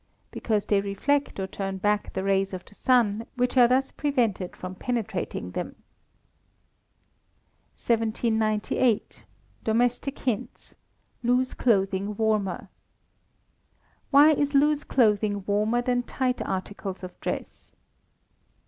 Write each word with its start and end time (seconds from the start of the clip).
_Because 0.31 0.65
they 0.65 0.81
reflect 0.81 1.39
or 1.39 1.45
turn 1.45 1.77
back 1.77 2.13
the 2.13 2.23
rays 2.23 2.53
of 2.53 2.65
the 2.65 2.73
sun, 2.73 3.27
which 3.35 3.55
are 3.55 3.67
thus 3.67 3.91
prevented 3.91 4.55
from 4.55 4.73
penetrating 4.73 5.51
them. 5.51 5.75
1798. 7.77 9.25
Domestic 9.63 10.17
Hints 10.17 10.73
(Loose 11.21 11.53
Clothing 11.53 12.15
Warmer). 12.17 12.69
_Why 14.11 14.35
is 14.35 14.55
loose 14.55 14.83
clothing 14.83 15.43
warmer 15.45 15.83
than 15.83 16.01
tight 16.01 16.41
articles 16.41 17.03
of 17.03 17.21
dress? 17.21 17.75